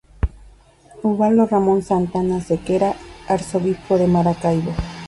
Ubaldo 1.03 1.45
Ramón 1.45 1.83
Santana 1.83 2.41
Sequera, 2.41 2.95
Arzobispo 3.27 3.99
de 3.99 4.07
Maracaibo. 4.07 4.73